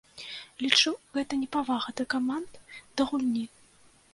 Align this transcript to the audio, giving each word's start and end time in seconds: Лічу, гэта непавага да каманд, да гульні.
Лічу, 0.63 0.93
гэта 1.17 1.33
непавага 1.43 1.93
да 2.01 2.07
каманд, 2.17 2.51
да 2.99 3.09
гульні. 3.11 3.45